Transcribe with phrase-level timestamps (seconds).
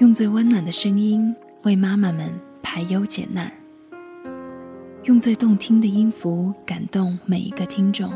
[0.00, 2.32] 用最温暖的声音为妈妈们
[2.62, 3.52] 排忧解难，
[5.04, 8.10] 用最动听的音符感动每一个听众。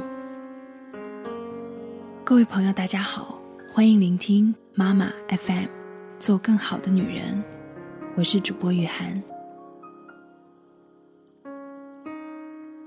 [2.25, 3.39] 各位朋友，大家好，
[3.71, 5.67] 欢迎聆听妈妈 FM，
[6.19, 7.45] 做更好的女人。
[8.17, 9.23] 我是主播雨涵。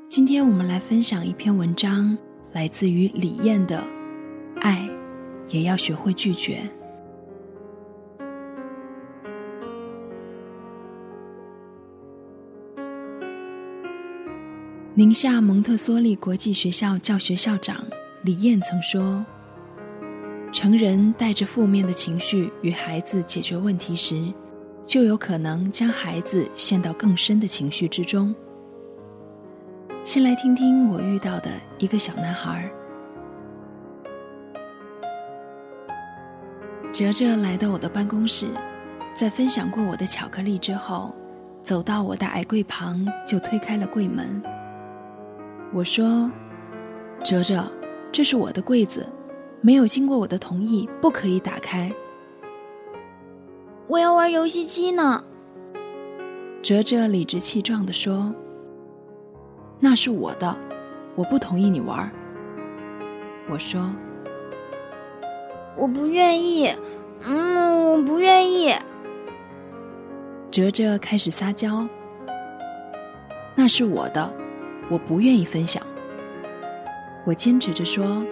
[0.09, 2.17] 今天我们来分享一篇文章，
[2.51, 3.77] 来自于李艳的
[4.59, 4.89] 《爱
[5.49, 6.61] 也要学会拒绝》。
[14.97, 17.85] 宁夏蒙特梭利国际学校教学校长
[18.23, 19.23] 李燕曾说
[20.51, 24.19] ：“成人带着负面的情绪与孩子解决问题时，
[24.87, 28.33] 就有可能将孩子陷到更深的情绪之中。”
[30.03, 32.67] 先来听听我遇到的一个小男孩。
[36.91, 38.47] 哲哲来到我的办公室，
[39.15, 41.13] 在分享过我的巧克力之后，
[41.61, 44.41] 走到我的矮柜旁，就推开了柜门。
[45.73, 46.31] 我说
[47.23, 47.63] ：“哲哲，
[48.11, 49.05] 这是我的柜子，
[49.61, 51.91] 没有经过我的同意，不可以打开。”
[53.87, 55.23] 我要玩游戏机呢。
[56.63, 58.33] 哲哲理直气壮地说
[59.79, 60.55] ：“那是我的，
[61.15, 62.09] 我不同意你玩。”
[63.49, 63.89] 我说
[65.77, 66.73] ：“我不愿意，
[67.25, 68.73] 嗯，我不愿意。”
[70.49, 71.87] 哲哲开始撒娇
[73.53, 74.33] ：“那是我的。”
[74.89, 75.83] 我不愿意分享。
[77.25, 78.25] 我坚持着说：“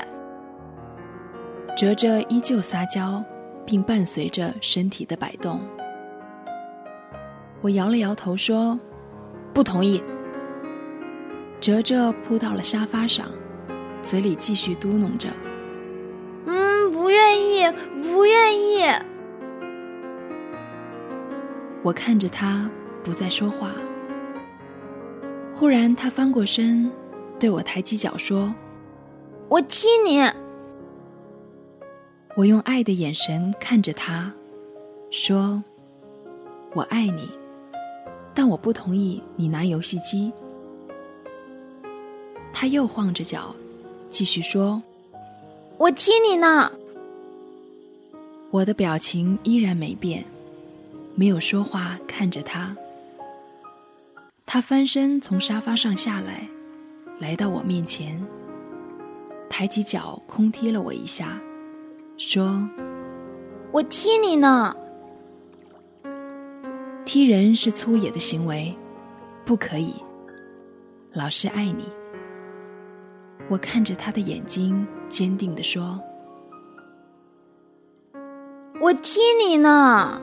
[1.77, 3.23] 哲哲依旧撒娇，
[3.67, 5.61] 并伴随着身体的摆动。
[7.61, 8.79] 我摇了摇头说
[9.53, 10.03] ：“不同意。”
[11.61, 13.27] 哲哲扑到了沙发上，
[14.03, 15.29] 嘴里继续嘟哝着
[16.47, 17.71] ：“嗯，不愿意，
[18.03, 18.85] 不愿意。”
[21.83, 22.71] 我看着他。
[23.05, 23.75] 不再说话。
[25.55, 26.91] 忽然，他翻过身，
[27.39, 28.53] 对我抬起脚说
[29.49, 30.21] ：“我踢你。”
[32.37, 34.33] 我用爱的眼神看着他，
[35.11, 35.63] 说
[36.75, 37.31] ：“我爱你，
[38.35, 40.33] 但我不同意你拿游戏机。”
[42.53, 43.55] 他又晃着脚，
[44.11, 44.83] 继续说
[45.79, 46.73] ：“我踢你呢。”
[48.51, 50.25] 我的表情依然没变，
[51.15, 52.77] 没有说话，看着他。
[54.47, 56.49] 他翻身从沙发上下来，
[57.19, 58.25] 来到我面前，
[59.49, 61.41] 抬起脚空踢了我一下，
[62.17, 62.69] 说
[63.73, 64.77] ：“我踢你呢。”
[67.05, 68.75] 踢人是粗野的行为，
[69.45, 69.95] 不可以。
[71.13, 71.85] 老师爱你。
[73.49, 76.01] 我看着他的眼睛，坚定的说
[78.81, 80.23] ：“我踢你呢。”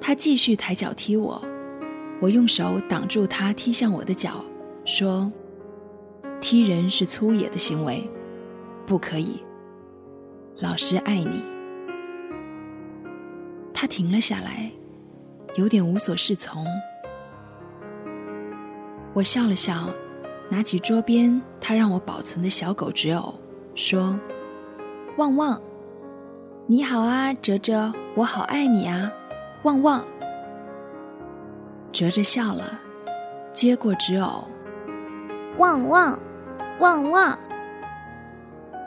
[0.00, 1.42] 他继续抬脚踢我。
[2.22, 4.44] 我用手挡住他踢向我的脚，
[4.84, 5.30] 说
[6.40, 8.08] ：“踢人是粗野的行为，
[8.86, 9.42] 不可以。
[10.60, 11.44] 老师爱你。”
[13.74, 14.70] 他停了下来，
[15.56, 16.64] 有点无所适从。
[19.14, 19.90] 我笑了笑，
[20.48, 23.34] 拿起桌边他让我保存的小狗纸偶，
[23.74, 24.16] 说
[25.18, 25.60] ：“旺旺，
[26.68, 29.10] 你好啊，哲哲，我好爱你啊，
[29.64, 30.04] 旺旺。”
[31.92, 32.80] 哲哲笑了，
[33.52, 34.48] 接过纸偶，
[35.58, 36.18] 旺旺，
[36.80, 37.38] 旺旺。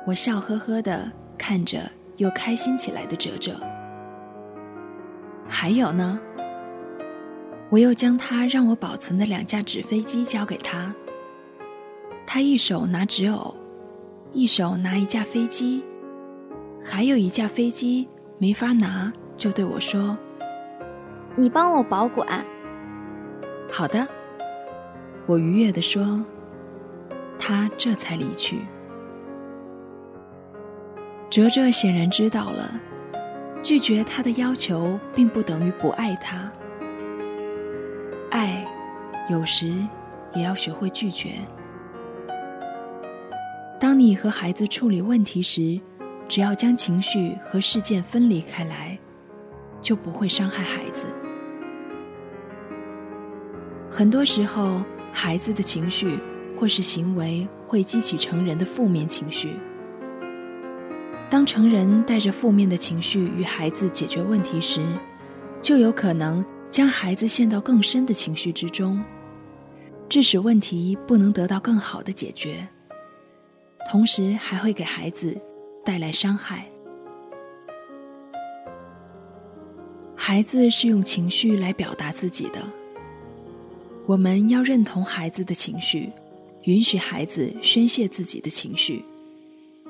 [0.08, 1.80] 我笑呵呵的看着
[2.18, 3.60] 又开心起来的哲哲。
[5.48, 6.20] 还有呢？
[7.70, 10.92] 我又将他让我保存的两架纸飞机交给他。
[12.26, 13.56] 他一手拿纸偶，
[14.34, 15.84] 一手拿一架飞机，
[16.84, 20.18] 还有一架飞机没法拿，就对我说
[21.38, 22.44] ：“你帮我保管。”
[23.78, 24.08] 好的，
[25.26, 26.26] 我愉悦地说。
[27.38, 28.62] 他这才离去。
[31.30, 32.72] 哲哲显然知道了，
[33.62, 36.50] 拒绝他的要求并不等于不爱他。
[38.32, 38.66] 爱，
[39.30, 39.74] 有时
[40.34, 41.32] 也要学会拒绝。
[43.78, 45.78] 当你和孩子处理问题时，
[46.30, 48.98] 只要将情绪和事件分离开来，
[49.82, 51.06] 就不会伤害孩子。
[53.96, 54.84] 很多时候
[55.14, 56.20] 孩子的情绪
[56.60, 59.56] 或是行为会激起成人的负面情绪。
[61.30, 64.86] 当成人带着负面的情绪与孩子解决问题时
[65.62, 69.02] 就有可能将孩子陷到更深的情绪之中
[70.10, 72.68] 致使问题不能得到更好的解决。
[73.90, 75.40] 同时还会给孩子
[75.86, 76.66] 带来伤害。
[80.18, 82.85] 孩子是用情绪来表达自己的。
[84.08, 86.12] 我们要认同孩子的情绪，
[86.66, 89.04] 允许孩子宣泄自己的情绪，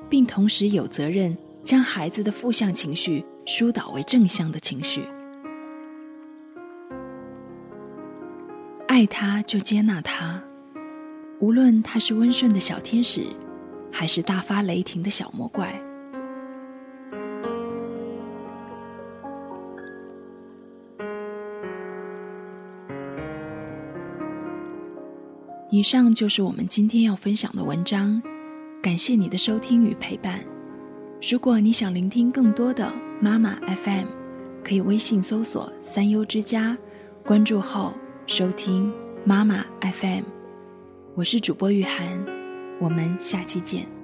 [0.10, 1.36] 并同时有责任
[1.66, 5.04] 将孩子的负向情绪疏导为正向的情绪。
[8.88, 10.42] 爱他就接纳他，
[11.40, 13.28] 无论他是温顺的小天使，
[13.92, 15.85] 还是大发雷霆的小魔怪。
[25.76, 28.22] 以上就是我们今天要分享的文章，
[28.82, 30.40] 感谢你的收听与陪伴。
[31.30, 32.90] 如果你想聆听更多的
[33.20, 34.06] 妈妈 FM，
[34.64, 36.78] 可以微信搜索“三优之家”，
[37.28, 37.94] 关注后
[38.26, 38.90] 收听
[39.26, 40.24] 妈妈 FM。
[41.14, 42.26] 我是主播雨涵，
[42.80, 43.95] 我们下期见。